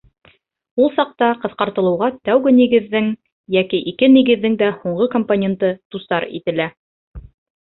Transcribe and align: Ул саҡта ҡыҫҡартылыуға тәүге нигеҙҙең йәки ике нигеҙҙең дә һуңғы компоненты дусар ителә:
Ул 0.83 0.87
саҡта 0.93 1.27
ҡыҫҡартылыуға 1.43 2.07
тәүге 2.29 2.53
нигеҙҙең 2.61 3.11
йәки 3.59 3.83
ике 3.93 4.09
нигеҙҙең 4.15 4.57
дә 4.63 4.71
һуңғы 4.81 5.09
компоненты 5.17 5.71
дусар 5.97 6.27
ителә: 6.41 6.69